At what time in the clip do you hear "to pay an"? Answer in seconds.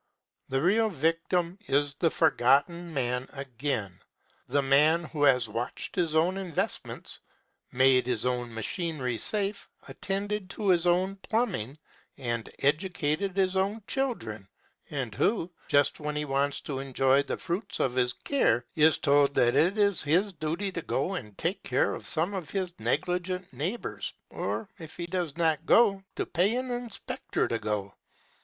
26.15-26.71